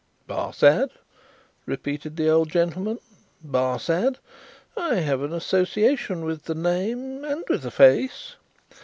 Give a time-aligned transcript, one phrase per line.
[0.27, 0.89] "Barsad?"
[1.67, 2.97] repeated the old gentleman,
[3.45, 4.17] "Barsad?
[4.75, 8.35] I have an association with the name and with the face."